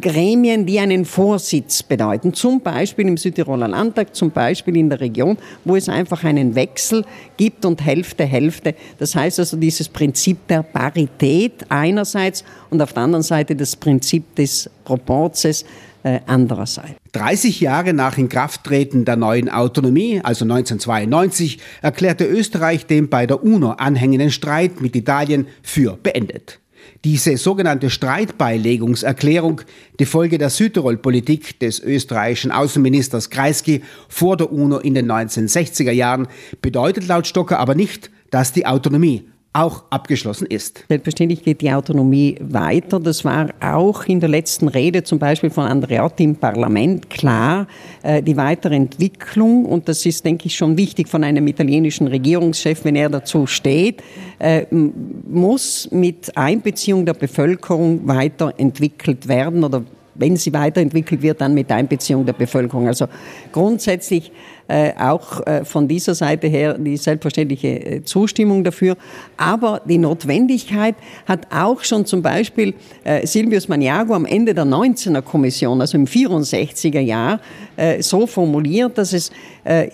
Gremien, 0.00 0.66
die 0.66 0.78
einen 0.78 1.06
Vorsitz 1.06 1.82
bedeuten, 1.82 2.34
zum 2.34 2.60
Beispiel 2.60 3.08
im 3.08 3.16
Südtiroler 3.16 3.68
Landtag, 3.68 4.14
zum 4.14 4.30
Beispiel 4.30 4.76
in 4.76 4.90
der 4.90 5.00
Region, 5.00 5.38
wo 5.64 5.76
es 5.76 5.88
einfach 5.88 6.24
einen 6.24 6.54
Wechsel 6.54 7.04
gibt 7.38 7.64
und 7.64 7.84
Hälfte, 7.84 8.24
Hälfte. 8.24 8.74
Das 8.98 9.14
heißt 9.14 9.38
also 9.38 9.56
dieses 9.56 9.88
Prinzip 9.88 10.46
der 10.48 10.62
Parität 10.62 11.64
einerseits 11.70 12.44
und 12.68 12.82
auf 12.82 12.92
der 12.92 13.04
anderen 13.04 13.22
Seite 13.22 13.56
das 13.56 13.76
Prinzip 13.76 14.34
des 14.36 14.68
Proporzes 14.84 15.64
äh, 16.08 16.20
andererseits. 16.26 16.94
30 17.12 17.60
Jahre 17.60 17.92
nach 17.92 18.16
Inkrafttreten 18.16 19.04
der 19.04 19.16
neuen 19.16 19.48
Autonomie, 19.48 20.20
also 20.22 20.44
1992, 20.44 21.58
erklärte 21.82 22.24
Österreich 22.24 22.86
den 22.86 23.08
bei 23.08 23.26
der 23.26 23.44
UNO 23.44 23.72
anhängenden 23.72 24.30
Streit 24.30 24.80
mit 24.80 24.96
Italien 24.96 25.46
für 25.62 25.98
beendet. 26.02 26.60
Diese 27.04 27.36
sogenannte 27.36 27.90
Streitbeilegungserklärung, 27.90 29.60
die 30.00 30.06
Folge 30.06 30.38
der 30.38 30.50
Südtirol-Politik 30.50 31.60
des 31.60 31.80
österreichischen 31.80 32.50
Außenministers 32.50 33.30
Kreisky 33.30 33.82
vor 34.08 34.36
der 34.36 34.50
UNO 34.50 34.78
in 34.78 34.94
den 34.94 35.10
1960er 35.10 35.92
Jahren, 35.92 36.26
bedeutet 36.62 37.06
laut 37.06 37.26
Stocker 37.26 37.58
aber 37.58 37.74
nicht, 37.74 38.10
dass 38.30 38.52
die 38.52 38.66
Autonomie 38.66 39.28
auch 39.52 39.84
abgeschlossen 39.90 40.46
ist. 40.46 40.84
Selbstverständlich 40.88 41.42
geht 41.42 41.62
die 41.62 41.72
Autonomie 41.72 42.36
weiter. 42.40 43.00
Das 43.00 43.24
war 43.24 43.48
auch 43.60 44.04
in 44.04 44.20
der 44.20 44.28
letzten 44.28 44.68
Rede 44.68 45.02
zum 45.02 45.18
Beispiel 45.18 45.50
von 45.50 45.64
Andreotti 45.64 46.24
im 46.24 46.36
Parlament 46.36 47.08
klar, 47.08 47.66
äh, 48.02 48.22
die 48.22 48.36
weitere 48.36 48.76
Entwicklung. 48.76 49.64
Und 49.64 49.88
das 49.88 50.04
ist, 50.04 50.24
denke 50.24 50.46
ich, 50.46 50.56
schon 50.56 50.76
wichtig 50.76 51.08
von 51.08 51.24
einem 51.24 51.46
italienischen 51.46 52.06
Regierungschef, 52.06 52.84
wenn 52.84 52.94
er 52.94 53.08
dazu 53.08 53.46
steht, 53.46 54.02
äh, 54.38 54.66
muss 54.70 55.88
mit 55.90 56.36
Einbeziehung 56.36 57.06
der 57.06 57.14
Bevölkerung 57.14 58.06
weiterentwickelt 58.06 59.28
werden 59.28 59.64
oder 59.64 59.82
wenn 60.18 60.36
sie 60.36 60.52
weiterentwickelt 60.52 61.22
wird, 61.22 61.40
dann 61.40 61.54
mit 61.54 61.70
Einbeziehung 61.72 62.26
der 62.26 62.34
Bevölkerung. 62.34 62.86
Also 62.86 63.06
grundsätzlich 63.52 64.30
äh, 64.68 64.92
auch 64.98 65.46
äh, 65.46 65.64
von 65.64 65.88
dieser 65.88 66.14
Seite 66.14 66.46
her 66.46 66.76
die 66.76 66.96
selbstverständliche 66.96 67.68
äh, 67.68 68.04
Zustimmung 68.04 68.64
dafür. 68.64 68.96
Aber 69.36 69.80
die 69.86 69.96
Notwendigkeit 69.96 70.94
hat 71.26 71.46
auch 71.50 71.82
schon 71.82 72.04
zum 72.04 72.20
Beispiel 72.20 72.74
äh, 73.04 73.26
Silvius 73.26 73.68
Maniago 73.68 74.14
am 74.14 74.26
Ende 74.26 74.52
der 74.52 74.64
19er 74.64 75.22
Kommission, 75.22 75.80
also 75.80 75.96
im 75.96 76.06
64er 76.06 77.00
Jahr, 77.00 77.40
äh, 77.76 78.02
so 78.02 78.26
formuliert, 78.26 78.98
dass 78.98 79.14
es 79.14 79.30
äh, 79.64 79.88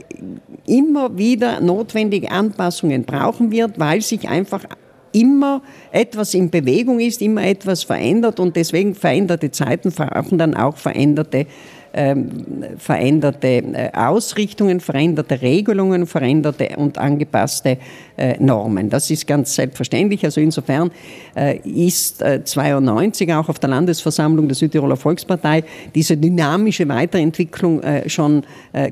immer 0.66 1.16
wieder 1.16 1.60
notwendige 1.60 2.30
Anpassungen 2.30 3.04
brauchen 3.04 3.52
wird, 3.52 3.78
weil 3.78 4.00
sich 4.00 4.28
einfach 4.28 4.64
immer 5.14 5.62
etwas 5.92 6.34
in 6.34 6.50
Bewegung 6.50 7.00
ist, 7.00 7.22
immer 7.22 7.44
etwas 7.44 7.84
verändert 7.84 8.40
und 8.40 8.56
deswegen 8.56 8.94
veränderte 8.94 9.50
Zeiten 9.50 9.92
brauchen 9.92 10.38
dann 10.38 10.54
auch 10.54 10.76
veränderte 10.76 11.46
ähm, 11.96 12.64
veränderte 12.76 13.46
äh, 13.46 13.90
Ausrichtungen, 13.92 14.80
veränderte 14.80 15.40
Regelungen, 15.40 16.08
veränderte 16.08 16.70
und 16.76 16.98
angepasste 16.98 17.78
äh, 18.16 18.34
Normen. 18.40 18.90
Das 18.90 19.12
ist 19.12 19.28
ganz 19.28 19.54
selbstverständlich. 19.54 20.24
Also 20.24 20.40
insofern 20.40 20.90
äh, 21.36 21.58
ist 21.58 22.18
92 22.18 23.32
auch 23.32 23.48
auf 23.48 23.60
der 23.60 23.70
Landesversammlung 23.70 24.48
der 24.48 24.56
Südtiroler 24.56 24.96
Volkspartei 24.96 25.62
diese 25.94 26.16
dynamische 26.16 26.88
Weiterentwicklung 26.88 27.80
schon 28.06 28.42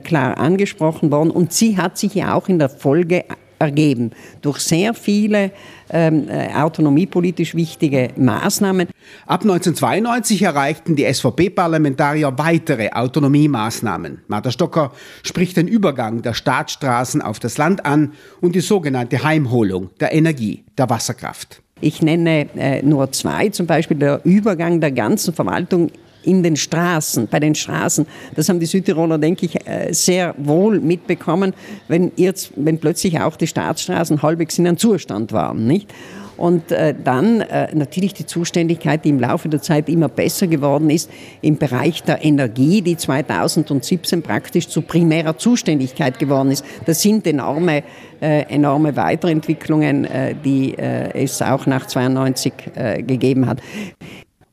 klar 0.04 0.38
angesprochen 0.38 1.10
worden 1.10 1.30
und 1.30 1.52
sie 1.52 1.76
hat 1.76 1.98
sich 1.98 2.14
ja 2.14 2.34
auch 2.34 2.48
in 2.48 2.58
der 2.58 2.68
Folge 2.68 3.24
ergeben 3.62 4.11
durch 4.40 4.59
sehr 4.59 4.95
viele 4.95 5.52
ähm, 5.90 6.28
äh, 6.28 6.52
autonomiepolitisch 6.54 7.54
wichtige 7.54 8.09
Maßnahmen. 8.16 8.88
Ab 9.26 9.42
1992 9.42 10.42
erreichten 10.42 10.97
die 10.97 11.12
SVP-Parlamentarier 11.12 12.33
weitere 12.37 12.90
Autonomiemaßnahmen. 12.90 14.23
Martha 14.28 14.50
Stocker 14.50 14.92
spricht 15.23 15.57
den 15.57 15.69
Übergang 15.69 16.23
der 16.23 16.35
Staatsstraßen 16.35 17.23
auf 17.23 17.38
das 17.38 17.59
Land 17.59 17.87
an 17.87 18.12
und 18.40 18.54
die 18.54 18.61
sogenannte 18.61 19.23
Heimholung 19.23 19.90
der 20.00 20.12
Energie, 20.12 20.64
der 20.76 20.90
Wasserkraft. 20.90 21.62
Ich 21.81 22.00
nenne 22.00 22.47
äh, 22.57 22.83
nur 22.83 23.11
zwei, 23.12 23.49
zum 23.49 23.66
Beispiel 23.66 23.97
der 23.97 24.21
Übergang 24.25 24.81
der 24.81 24.92
ganzen 24.92 25.35
Verwaltung 25.35 25.90
in 26.24 26.42
den 26.42 26.56
Straßen, 26.56 27.28
bei 27.28 27.40
den 27.40 27.54
Straßen. 27.54 28.06
Das 28.34 28.48
haben 28.48 28.60
die 28.60 28.66
Südtiroler, 28.66 29.18
denke 29.18 29.46
ich, 29.46 29.66
äh, 29.66 29.92
sehr 29.92 30.34
wohl 30.38 30.80
mitbekommen, 30.80 31.54
wenn, 31.88 32.12
jetzt, 32.16 32.52
wenn 32.56 32.78
plötzlich 32.78 33.20
auch 33.20 33.36
die 33.36 33.46
Staatsstraßen 33.46 34.22
halbwegs 34.22 34.58
in 34.58 34.66
einem 34.66 34.78
Zustand 34.78 35.32
waren. 35.32 35.66
Nicht? 35.66 35.92
Und 36.38 36.72
äh, 36.72 36.94
dann 37.04 37.42
äh, 37.42 37.74
natürlich 37.74 38.14
die 38.14 38.26
Zuständigkeit, 38.26 39.04
die 39.04 39.10
im 39.10 39.20
Laufe 39.20 39.48
der 39.48 39.60
Zeit 39.60 39.88
immer 39.88 40.08
besser 40.08 40.46
geworden 40.46 40.90
ist, 40.90 41.10
im 41.42 41.58
Bereich 41.58 42.02
der 42.02 42.24
Energie, 42.24 42.82
die 42.82 42.96
2017 42.96 44.22
praktisch 44.22 44.68
zu 44.68 44.82
primärer 44.82 45.36
Zuständigkeit 45.36 46.18
geworden 46.18 46.50
ist. 46.50 46.64
Das 46.86 47.02
sind 47.02 47.26
enorme, 47.26 47.84
enorme 48.20 48.96
Weiterentwicklungen, 48.96 50.06
die 50.44 50.76
es 50.76 51.42
auch 51.42 51.66
nach 51.66 51.86
92 51.86 52.52
äh, 52.74 53.02
gegeben 53.02 53.46
hat. 53.46 53.58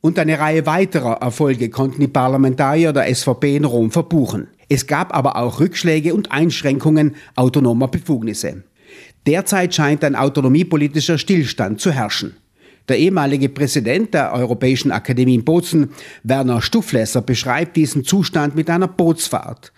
Und 0.00 0.18
eine 0.18 0.38
Reihe 0.38 0.64
weiterer 0.64 1.20
Erfolge 1.20 1.68
konnten 1.68 2.00
die 2.00 2.08
Parlamentarier 2.08 2.92
der 2.92 3.14
SVP 3.14 3.56
in 3.56 3.64
Rom 3.64 3.90
verbuchen. 3.90 4.48
Es 4.68 4.86
gab 4.86 5.14
aber 5.14 5.36
auch 5.36 5.60
Rückschläge 5.60 6.14
und 6.14 6.32
Einschränkungen 6.32 7.16
autonomer 7.36 7.88
Befugnisse. 7.88 8.62
Derzeit 9.26 9.74
scheint 9.74 10.02
ein 10.02 10.16
autonomiepolitischer 10.16 11.18
Stillstand 11.18 11.80
zu 11.80 11.92
herrschen. 11.92 12.36
Der 12.88 12.98
ehemalige 12.98 13.50
Präsident 13.50 14.14
der 14.14 14.32
Europäischen 14.32 14.90
Akademie 14.90 15.34
in 15.34 15.44
Bozen, 15.44 15.90
Werner 16.22 16.62
Stufflesser, 16.62 17.20
beschreibt 17.20 17.76
diesen 17.76 18.04
Zustand 18.04 18.56
mit 18.56 18.70
einer 18.70 18.88
Bootsfahrt. 18.88 19.72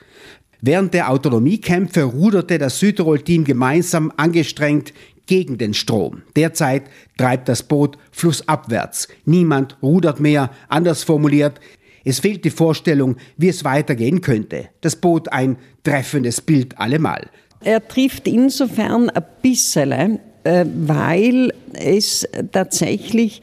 Während 0.61 0.95
der 0.95 1.11
Autonomiekämpfe 1.11 2.05
ruderte 2.05 2.57
das 2.57 2.79
Südtirol-Team 2.79 3.43
gemeinsam 3.43 4.12
angestrengt 4.17 4.95
gegen 5.26 5.59
den 5.59 5.75
Strom. 5.75 6.23
Derzeit 6.37 6.85
treibt 7.17 7.49
das 7.49 7.62
Boot 7.62 7.97
flussabwärts. 8.11 9.09
Niemand 9.25 9.76
rudert 9.83 10.21
mehr, 10.21 10.50
anders 10.69 11.05
formuliert, 11.05 11.61
es 12.05 12.21
fehlt 12.21 12.45
die 12.45 12.50
Vorstellung, 12.50 13.17
wie 13.37 13.49
es 13.49 13.64
weitergehen 13.64 14.21
könnte. 14.21 14.69
Das 14.81 14.97
Boot 14.97 15.33
ein 15.33 15.57
treffendes 15.85 16.41
Bild 16.41 16.79
allemal. 16.79 17.29
Er 17.61 17.87
trifft 17.87 18.26
insofern 18.26 19.09
ein 19.11 19.23
bisschen, 19.41 20.19
äh, 20.45 20.64
weil 20.67 21.52
es 21.75 22.29
tatsächlich 22.50 23.41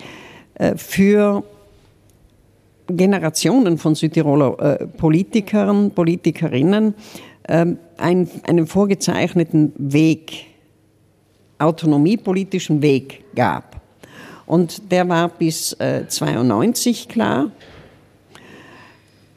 äh, 0.55 0.75
für 0.75 1.43
Generationen 2.87 3.77
von 3.77 3.95
Südtiroler 3.95 4.79
äh, 4.81 4.87
Politikern, 4.87 5.91
Politikerinnen 5.91 6.93
einen 7.97 8.67
vorgezeichneten 8.67 9.73
Weg 9.75 10.48
autonomiepolitischen 11.59 12.81
Weg 12.81 13.23
gab. 13.35 13.79
Und 14.45 14.91
der 14.91 15.07
war 15.07 15.29
bis 15.29 15.73
äh, 15.73 16.07
92 16.07 17.07
klar. 17.07 17.51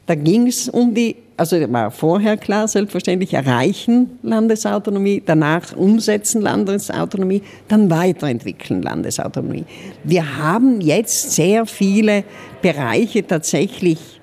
Da 0.07 0.15
ging 0.15 0.47
es 0.47 0.67
um 0.67 0.93
die, 0.95 1.15
also 1.37 1.55
war 1.71 1.91
vorher 1.91 2.35
klar, 2.35 2.67
selbstverständlich, 2.67 3.33
erreichen 3.33 4.17
Landesautonomie, 4.23 5.21
danach 5.25 5.75
umsetzen 5.75 6.41
Landesautonomie, 6.41 7.43
dann 7.67 7.89
weiterentwickeln 7.89 8.81
Landesautonomie. 8.81 9.65
Wir 10.03 10.37
haben 10.37 10.81
jetzt 10.81 11.33
sehr 11.33 11.65
viele 11.65 12.23
Bereiche 12.61 13.25
tatsächlich 13.25 14.19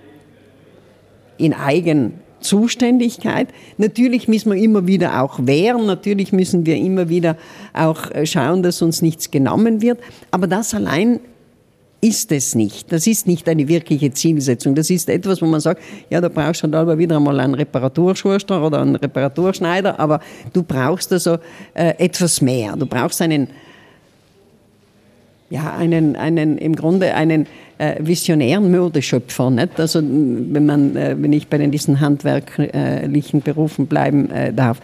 in 1.38 1.54
eigen 1.54 2.14
Zuständigkeit. 2.40 3.48
Natürlich 3.78 4.28
müssen 4.28 4.52
wir 4.52 4.62
immer 4.62 4.86
wieder 4.86 5.22
auch 5.22 5.38
wehren, 5.42 5.86
natürlich 5.86 6.32
müssen 6.32 6.66
wir 6.66 6.76
immer 6.76 7.08
wieder 7.08 7.36
auch 7.72 8.10
äh, 8.10 8.26
schauen, 8.26 8.62
dass 8.62 8.82
uns 8.82 9.02
nichts 9.02 9.30
genommen 9.30 9.82
wird, 9.82 9.98
aber 10.30 10.46
das 10.46 10.74
allein 10.74 11.20
ist 12.00 12.32
es 12.32 12.54
nicht. 12.54 12.90
Das 12.92 13.06
ist 13.06 13.26
nicht 13.26 13.48
eine 13.48 13.68
wirkliche 13.68 14.10
Zielsetzung. 14.12 14.74
Das 14.74 14.88
ist 14.88 15.08
etwas, 15.08 15.42
wo 15.42 15.46
man 15.46 15.60
sagt, 15.60 15.82
ja, 16.08 16.20
da 16.20 16.28
brauchst 16.28 16.62
du 16.62 16.64
halt 16.64 16.74
aber 16.74 16.96
wieder 16.98 17.16
einmal 17.16 17.38
einen 17.40 17.54
Reparaturschuster 17.54 18.64
oder 18.64 18.80
einen 18.80 18.96
Reparaturschneider, 18.96 20.00
aber 20.00 20.20
du 20.52 20.62
brauchst 20.62 21.12
also 21.12 21.38
äh, 21.74 21.94
etwas 21.98 22.40
mehr. 22.40 22.74
Du 22.76 22.86
brauchst 22.86 23.20
einen, 23.20 23.48
ja, 25.50 25.74
einen, 25.76 26.16
einen, 26.16 26.56
im 26.58 26.76
Grunde 26.76 27.14
einen 27.14 27.46
äh, 27.78 27.96
visionären 27.98 28.70
Modeschöpfer. 28.70 29.50
Nicht? 29.50 29.78
Also, 29.78 30.00
wenn, 30.02 30.64
man, 30.64 30.96
äh, 30.96 31.16
wenn 31.18 31.32
ich 31.32 31.48
bei 31.48 31.58
diesen 31.58 32.00
handwerklichen 32.00 33.42
Berufen 33.42 33.86
bleiben 33.86 34.30
äh, 34.30 34.52
darf. 34.52 34.80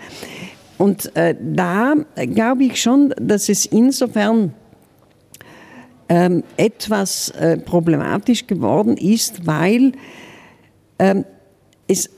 Und 0.77 1.15
äh, 1.17 1.35
da 1.41 1.95
glaube 2.15 2.65
ich 2.65 2.83
schon, 2.83 3.15
dass 3.19 3.49
es 3.49 3.65
insofern 3.65 4.53
ähm, 6.09 6.43
etwas 6.57 7.31
äh, 7.31 7.57
problematisch 7.57 8.47
geworden 8.47 8.97
ist, 8.97 9.47
weil 9.47 9.93
ähm, 10.99 11.25
es 11.89 12.11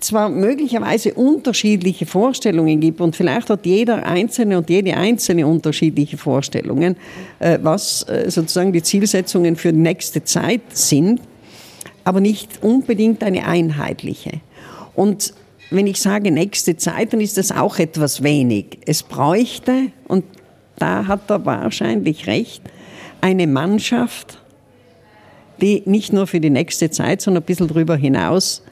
zwar 0.00 0.28
möglicherweise 0.28 1.14
unterschiedliche 1.14 2.06
Vorstellungen 2.06 2.80
gibt 2.80 3.00
und 3.00 3.14
vielleicht 3.14 3.48
hat 3.50 3.64
jeder 3.64 4.04
Einzelne 4.04 4.58
und 4.58 4.68
jede 4.68 4.96
Einzelne 4.96 5.46
unterschiedliche 5.46 6.18
Vorstellungen, 6.18 6.96
äh, 7.38 7.58
was 7.62 8.02
äh, 8.08 8.30
sozusagen 8.30 8.72
die 8.72 8.82
Zielsetzungen 8.82 9.56
für 9.56 9.72
die 9.72 9.78
nächste 9.78 10.24
Zeit 10.24 10.62
sind, 10.70 11.20
aber 12.02 12.20
nicht 12.20 12.62
unbedingt 12.62 13.22
eine 13.22 13.46
einheitliche. 13.46 14.40
Und 14.94 15.34
wenn 15.70 15.86
ich 15.86 16.00
sage 16.00 16.30
nächste 16.30 16.76
Zeit, 16.76 17.12
dann 17.12 17.20
ist 17.20 17.38
das 17.38 17.50
auch 17.50 17.78
etwas 17.78 18.22
wenig. 18.22 18.78
Es 18.86 19.02
bräuchte, 19.02 19.90
und 20.08 20.24
da 20.76 21.06
hat 21.06 21.30
er 21.30 21.44
wahrscheinlich 21.46 22.26
recht, 22.26 22.62
eine 23.20 23.46
Mannschaft, 23.46 24.38
die 25.60 25.82
nicht 25.86 26.12
nur 26.12 26.26
für 26.26 26.40
die 26.40 26.50
nächste 26.50 26.90
Zeit, 26.90 27.22
sondern 27.22 27.42
ein 27.42 27.46
bisschen 27.46 27.68
darüber 27.68 27.96
hinaus 27.96 28.62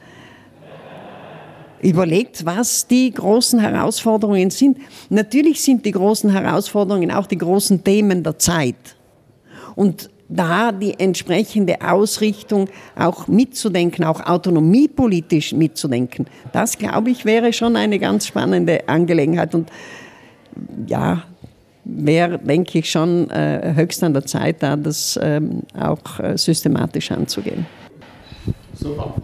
überlegt, 1.82 2.46
was 2.46 2.86
die 2.86 3.12
großen 3.12 3.58
Herausforderungen 3.58 4.50
sind. 4.50 4.78
Natürlich 5.10 5.62
sind 5.62 5.84
die 5.84 5.92
großen 5.92 6.30
Herausforderungen 6.30 7.10
auch 7.10 7.26
die 7.26 7.38
großen 7.38 7.84
Themen 7.84 8.22
der 8.22 8.38
Zeit. 8.38 8.96
Und 9.74 10.10
da 10.28 10.72
die 10.72 10.98
entsprechende 10.98 11.80
Ausrichtung 11.82 12.68
auch 12.96 13.26
mitzudenken, 13.26 14.04
auch 14.04 14.20
autonomiepolitisch 14.24 15.52
mitzudenken, 15.52 16.26
das 16.52 16.78
glaube 16.78 17.10
ich 17.10 17.24
wäre 17.24 17.52
schon 17.52 17.76
eine 17.76 17.98
ganz 17.98 18.26
spannende 18.26 18.88
Angelegenheit. 18.88 19.54
Und 19.54 19.70
ja, 20.86 21.24
wäre, 21.84 22.38
denke 22.38 22.78
ich, 22.78 22.90
schon 22.90 23.28
äh, 23.30 23.72
höchst 23.74 24.02
an 24.02 24.14
der 24.14 24.24
Zeit, 24.24 24.62
da 24.62 24.76
das 24.76 25.18
ähm, 25.22 25.62
auch 25.78 26.20
äh, 26.20 26.38
systematisch 26.38 27.10
anzugehen. 27.10 27.66
Super. 28.74 29.14